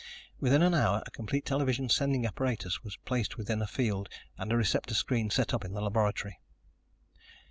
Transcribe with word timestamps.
Within 0.39 0.63
an 0.63 0.73
hour 0.73 1.03
a 1.05 1.11
complete 1.11 1.45
television 1.45 1.87
sending 1.87 2.25
apparatus 2.25 2.83
was 2.83 2.97
placed 3.05 3.37
within 3.37 3.59
the 3.59 3.67
field 3.67 4.09
and 4.35 4.51
a 4.51 4.57
receptor 4.57 4.95
screen 4.95 5.29
set 5.29 5.53
up 5.53 5.63
in 5.63 5.73
the 5.73 5.81
laboratory. 5.81 6.39